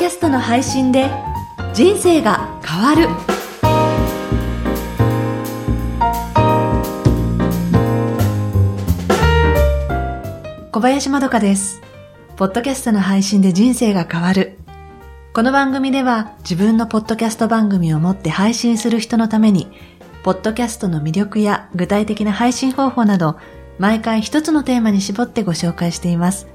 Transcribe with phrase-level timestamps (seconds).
[0.00, 1.10] キャストの配信で
[1.74, 3.06] 人生が変わる。
[10.72, 11.82] 小林まどかです。
[12.36, 14.56] ポッドキャストの配信で人生が変わる。
[15.34, 19.68] この番組では自分のポッドキャスト番組を持って配信する人のために
[20.22, 23.38] ポッドキャストの魅力や具体的な配信方法など
[23.78, 26.46] 毎回一つのテーマに絞ってご紹介しています。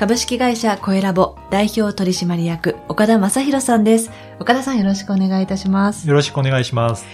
[0.00, 4.10] 株式会社コエラボ代表取締役岡田正宏さんです。
[4.38, 6.08] 岡田さんよろしくお願いいたします。
[6.08, 7.04] よろしくお願いします。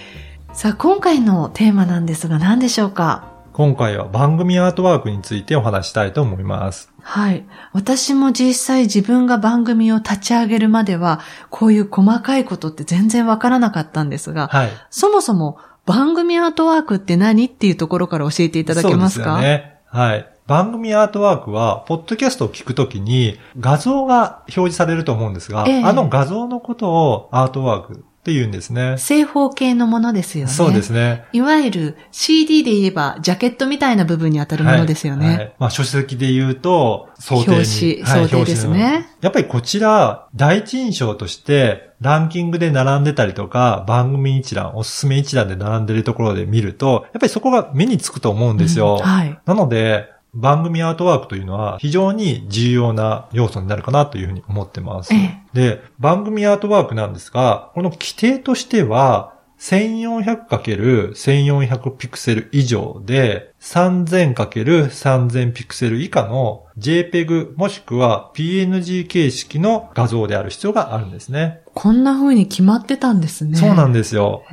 [0.53, 3.27] さあ、今回のテーマなんですが何でしょうか？
[3.51, 6.89] 今回は番組アートワークについてお話したいと思います。
[7.01, 7.43] はい。
[7.73, 14.69] 私も実際自分が番組を立ち上げるまでは、こういう細かいことって全然わからなかったんですが、はい。
[14.91, 19.33] そもそも番組アートワークって何っていうところから教えていただけますか？
[19.33, 19.75] そうですよね。
[19.87, 20.29] はい。
[20.47, 28.97] 番組アートワークは、ポッドキャストを聞くときに画像が表示されると思うんですが、ええあの画像のことをアートワークって言うんですね。
[28.97, 30.51] 正方形のものですよね。
[30.51, 31.25] そうですね。
[31.33, 35.27] いわゆる CD で言えばジャケットみたいな部分に当たるものですよね。
[35.27, 37.55] はいはいまあ、書籍で言うと、想定に。
[37.57, 48.97] 表紙想定ですねやっぱりこちら、第一印象として、ランキングで並んでたりとか、番組一覧、おすすめ一覧で並んでるところで見ると、やっぱりそこが目につくと思うんですよ。
[49.01, 49.39] うんはい。
[49.45, 55.11] なので、番組アートワークというのは非常に重要な要素になるかなというふうに思ってます。
[55.13, 71.61] えで、番組アートワークなんですが、この規定としては、1400×1400 ピクセル以上で、3000×3000 ピクセル以下の JPEG もしくは PNG 形式の画像である必要があるんですね。
[71.73, 73.55] こんな風に決まってたんですね。
[73.55, 74.43] そうなんですよ。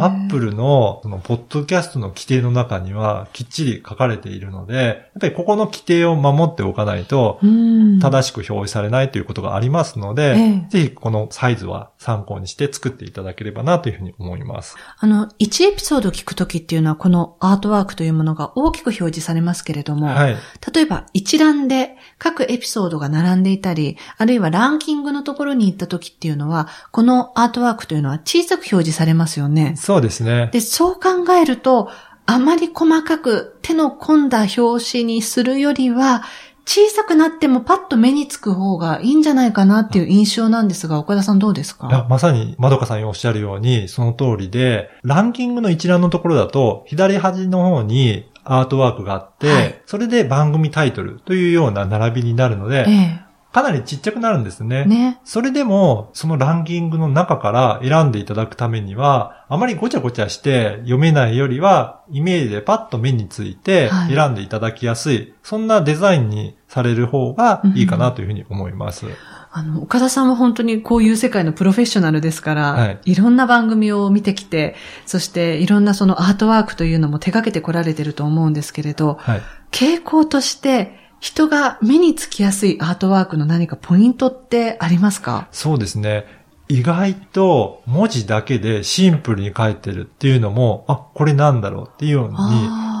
[0.00, 8.00] アップルの、その、ポッドキャストの規定の中には、きっちり書かれているので、やっぱりここの規定を守っておかないと、うん。
[8.00, 14.76] 正しく表示されないということがありますので、ええぜひこのサイズは参考にして作っていただければなというふうに思います。
[14.98, 20.36] あの、1エピソード聞くときっていうのは、このアートワークというものが大きく表示されますけれども、はい。
[20.72, 29.74] 例えば一覧で各エピソードが並んでいたり、あるいはランキングのところに行ったときっていうのは、このアートワークというのは小さく表示されますよね。
[29.76, 30.48] そうですね。
[30.52, 31.90] で、そう考えると、
[32.30, 36.22] あまり細かく手の込んだ表紙にするよりは、
[36.68, 49.80] 小さくなってもパッと目につく方がいいんじゃないかなっていう印象なんですが、岡田さんどうですいやかまさに、まどかさんがおっしゃるように、その通りで、ランキングの一覧のところだと、左端の方にアートワークがあって、はい。
[49.86, 54.82] それで番組タイトルというような並びになるので、えかなりちっちゃくなるんですね。
[54.84, 54.84] え。
[54.84, 55.20] ね。
[55.24, 69.06] それでも、そのランキングの中から選んでいただくためには、あまりごちゃごちゃして読めないよりは、イメージでパッと目についてはい選んでいただきやすい、そんなデザインにされる方がいいかなというふうに思います。
[69.50, 74.76] あの、岡田さんは本当にこういう世界のプロフェッショナルですから、はいいろんな番組を見てきて、
[75.06, 79.42] そしていろんなそのアートワークというのも手掛けてこられてると思うんですけれど、はい。
[79.70, 85.48] 傾向として人が目につきやすいアートワークの何かポイントってありますか？
[85.52, 86.26] そうですね。
[86.70, 92.36] 意外と文字だけでシンプルに書いてるっていうのも、あ、これなんだろうっていうように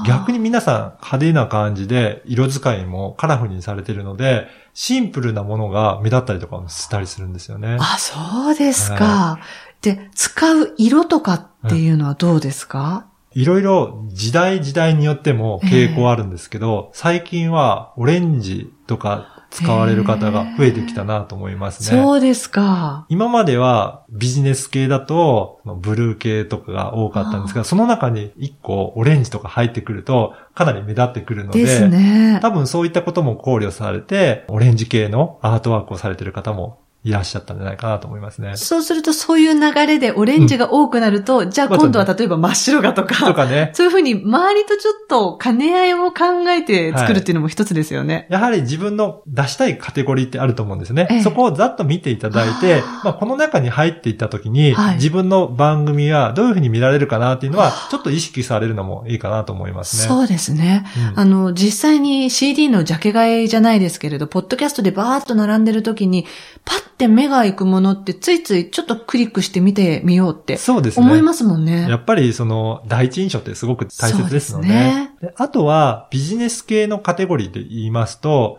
[0.06, 7.76] 逆に皆さん派手な感じで色使いもカラフルにされてるので、シンプルなものが目立ったりとかもしたりするんですよね。
[7.78, 9.04] あ、そうですか。
[9.04, 9.38] は
[9.82, 22.02] で、使う色とかっていうのはどうですか、いろいろ時代時代によっても傾向あるんですけど、最近はオレンジとか使われる方が増えてきたなと思いますね。
[22.02, 23.06] そうですか。
[23.08, 32.38] 今まではビジネス系だとブルー系とかが多かったんですが、その中に一個オレンジとか入ってくるとかなり目立ってくるので、ですね。
[32.42, 38.56] 多分そういったことも考慮されて、オレンジ系のアートワークをされてる方もいらっしゃったんじゃないかなと思いますね。
[38.56, 43.70] そうするとそういう流れでオレンジが多くなると、じゃあ今度は例えば真っ白がとか、とかね。
[43.72, 48.26] そういうふうに周りとちょっと兼ね合いを考えて作るっていうのも一つですよね。
[48.30, 51.06] やはり自分の出したいカテゴリーってあると思うんですね。
[51.10, 60.08] ええそこをざっと見ていただいて、まあ、この中に入っていった時に、はい自分の番組はどういうふうに見られるかなっていうのは、ちょっと意識されるのもいいかなと思いますね。
[60.08, 60.84] そうですね。
[61.14, 66.26] うんあの、実際に CD のジャケ買いじゃないですけれど、ポッドキャストでバーッと並んでる時に、
[66.64, 71.06] パッて目が行くものってついついちょっとクリックして見てみようってそうですね。
[71.06, 71.88] 思いますもんね。
[71.88, 74.68] やっぱりその第一印象ってすごく大切ですので。
[74.68, 78.58] ねであとはビジネス系のカテゴリーで言いますと、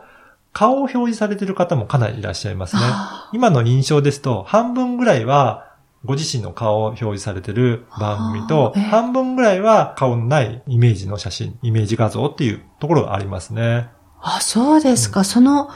[0.54, 2.82] 顔を表示されている方もかなりいらっしゃいますね。
[2.84, 5.70] あ今の印象ですと、半分ぐらいは
[6.06, 13.90] ご自身の顔を表示されている番組と、半分ぐらいは顔のないイメージの写真、イメージ画像っていうところがありますね。
[14.22, 15.24] あ、そうですか。
[15.24, 15.70] その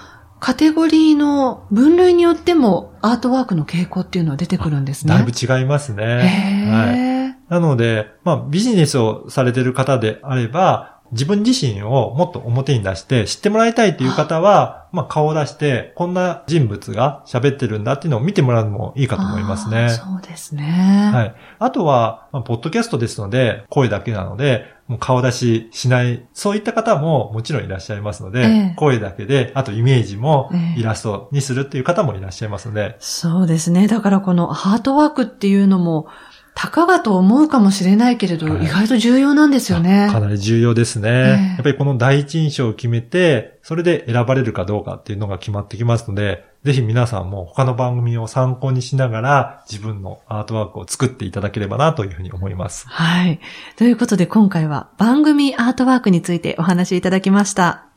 [0.43, 5.13] カテゴリーの分類によってもアートワークの傾向っていうのは出てくるんですね。
[5.13, 6.03] だいぶ違いますね。
[6.03, 7.37] へはい。
[7.47, 19.89] なので、まあビジネスをされてる方であれば、自分自身をもっと表に出して知ってもらいたいっていう方は、まあ顔を出して、こんな人物が喋ってるんだっていうのを見てもらうのもいいかと思いますね。
[19.89, 21.11] そうですね。
[21.13, 21.35] はい。
[21.59, 28.43] あとは、まあ、ポッドキャストですので、声だけなので、もう顔出ししない、そういった方ももちろんいらっしゃいますので、え
[28.73, 32.81] え、声だけで、あとイメージもイラストにするっていう方もいらっしゃいますので。
[32.81, 33.87] え、そうですね。
[33.87, 36.07] だからこのハートワークっていうのも、
[36.55, 40.09] たかがと思うかもしれないけれど、はい、意外と重要なんですよね。
[40.11, 52.87] かなり重要ですね、えー、やっぱりこの第一印象を決めて、それで選ばれるかどうかっていうのが決まってきますので、ぜひ皆さんも他の番組を参考にしながら自分のアートワークを作っていただければなというふうに思います。
[52.87, 53.39] はい。
[53.75, 57.92] ということで今回は番組アートワークについてお話しいただきました。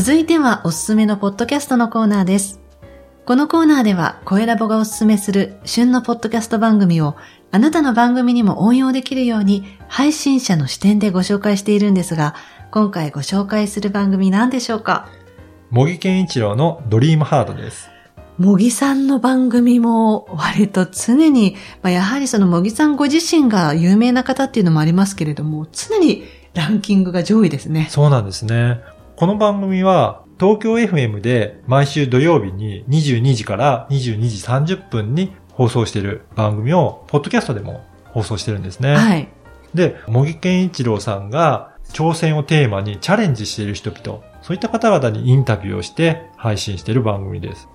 [0.00, 2.60] 続いてはおすすめのポッドキャストのコーナーです。
[3.26, 7.16] このコーナーでは声ラボがおすすめする旬のポッドキャスト番組を
[7.50, 12.36] あなたの番組にも応用できるように配信者の視点でご紹介しているんですが、
[12.70, 15.08] 今回ご紹介する番組何でしょうか？
[15.72, 17.90] 茂木健一郎のドリームハードです。
[18.38, 26.22] 茂木さんの番組も割と常に、まあ、やはりその茂木さんご自身が有名な方っていうのもありますけれども、常に
[26.54, 27.88] ランキングが上位ですね。
[27.90, 28.78] そうなんですね。
[29.18, 38.94] この番組は東京 FM で毎週土曜日に22時から22時30分に放送している番組を、ポッドキャストでも放送してるんですね。
[38.94, 39.28] はい。
[39.74, 47.68] で、茂木健一郎さんが挑戦をテーマにチャレンジしている人々、そういった方々にインタビューをして配信している番組です。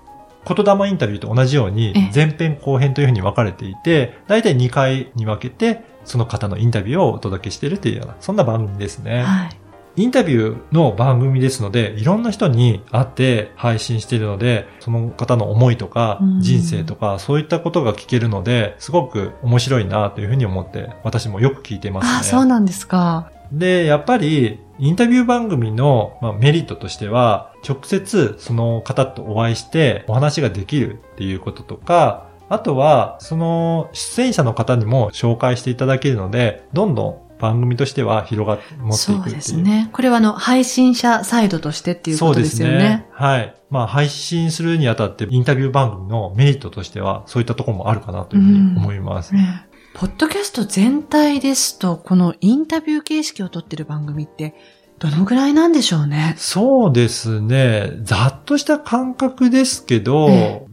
[0.47, 9.23] 言霊インタビューと同じように前編後編というふうに分かれていて、だいたい2回に分けてその方のインタビューをお届けしているというような、そんな番組ですね。
[9.23, 9.62] はい。
[9.95, 22.17] インタビューの番組ですので、いろんな人に会って配信しているので、その方の思いとか、人生とか、そういったことが聞けるので、すごく面白いなというふうに思って、私もよく聞いてますね。
[22.21, 23.31] あ、そうなんですか。
[23.51, 39.89] で、やっぱり、インタビュー番組の、まあ、メリットとしては、直接その方とお会いしてお話ができるっていうこととか、あとは、その出演者の方にも紹介していただけるので、どんどん番組としては広がって持っていくそうですね。
[39.91, 42.73] これはあの、配信者サイドとしてっていうことですよね。
[42.73, 43.07] そうですね。
[43.11, 43.55] はい。
[43.69, 49.33] まあ、配信するにあたってインタビュー番組のメリットとしては、そういったところもあるかなというふうに思います。
[49.33, 54.55] うんね、ポッドキャスト全体ですと、このインタビュー形式をとってる番組って、
[54.99, 56.35] どのぐらいなんでしょうね。
[56.37, 57.91] そうですね。
[58.03, 60.65] ざっとした感覚ですけど、ええ、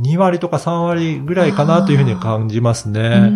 [0.00, 3.30] 2割とか3割ぐらいかなというふうに感じますね。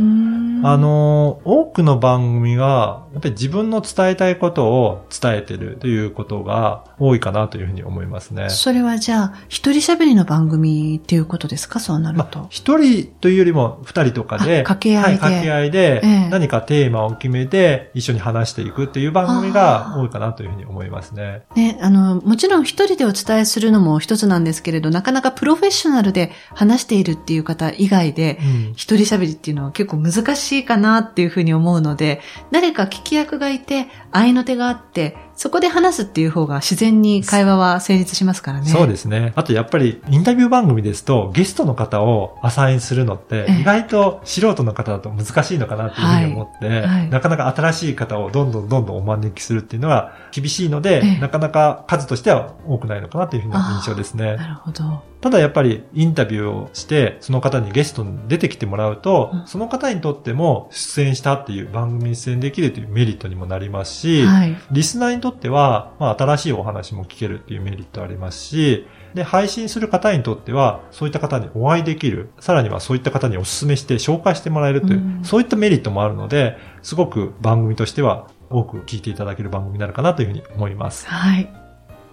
[0.63, 8.49] あの、多くの番組が、やっぱり自分の伝えたいことを伝えてるということが多いかなというふうに思いますね。
[8.49, 11.81] それはじゃあ、一人喋りの番組っていうことですか？
[11.81, 12.47] そうなると。
[12.51, 15.09] 一、まあ、人というよりも二人とかで、掛け合いで。
[15.09, 21.43] はい、掛け合いで、何かテーマを決めて一緒に話していくっていう番組が多いかなというふうに思いますね。
[21.57, 28.39] ね、あの、もちろん一人でお伝えするのも一つなんですけれど、なかなかプロフェッショナルで話しているっていう方以外で、
[28.75, 38.67] 一、人喋りっていうのは結構難しいしいかなっていうふうに思うので、誰か聞き役がいて、合いの手があって、そこで話すっていう方が自然に会話は成立しますからね。
[38.67, 39.33] そうですね。
[39.37, 54.37] あとやっぱりインタビュー番組ですとゲストの方をアサインするのって意外と素人の方だと難しいのかなっていうふうに思って、はいはい、なかなか新しい方をどんどんどんどんお招きするっていうのは厳しいので、なかなか数としては多くないのかなというふうな印象ですね。
[54.37, 55.13] なるほど。
[55.23, 81.07] ただやっぱりインタビューをして、その方にゲストに出てきてもらうと、うん、その方にとっても出演したっていう番組に出演できるというメリットにもなりますし、はい、リスナーにとっては、まあ、新しいお話も聞けるっていうメリットありますし、で、配信する方にとっては、そういった方にお会いできる、さらにはそういった方にお勧めして紹介してもらえるという、うん、そういったメリットもあるので、すごく番組としては多く聞いていただける番組になるかなというふうに思います。
[81.09, 81.51] はい。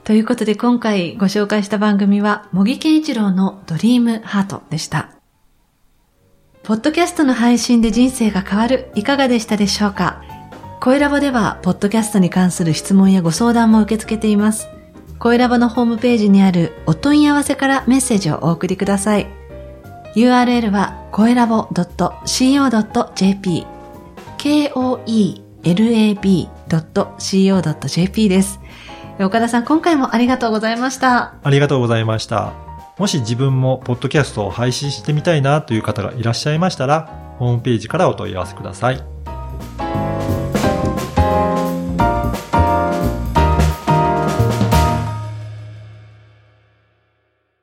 [0.05, 5.11] ということで今回ご紹介した番組は、茂木健一郎のドリームハートでした。
[6.63, 10.21] ポッドキャストの配信で人生が変わる、いかがでしたでしょうか？
[10.79, 14.69] 声ラボでは、ポッドキャストに関する質問やご相談も受け付けています。
[15.17, 19.27] 声ラボのホームページにあるお問い合わせからメッセージをお送りください。
[20.15, 23.67] URL は、声ラボ .co.jp
[24.37, 26.29] koelab.co.jp
[28.29, 28.61] です。
[29.19, 31.33] 岡田さん、今回もありがとうございました。
[31.43, 32.53] ありがとうございました。
[32.97, 39.03] もし自分もポッドキャストを配信してみたいなという方がいらっしゃいましたら、ホームページからお問い合わせください。